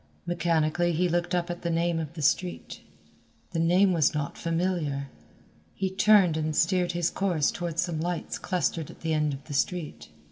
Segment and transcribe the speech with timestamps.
[0.25, 2.81] Mechanically he looked up at the name of the street.
[3.51, 5.09] The name was not familiar.
[5.75, 9.53] He turned and steered his course toward some lights clustered at the end of the
[9.53, 10.09] street.